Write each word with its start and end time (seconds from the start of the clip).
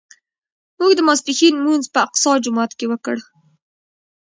موږ 0.79 0.91
د 0.95 0.99
ماسپښین 1.07 1.53
لمونځ 1.57 1.85
په 1.93 1.99
اقصی 2.07 2.31
جومات 2.43 2.71
کې 2.79 2.85
وکړ. 2.91 3.17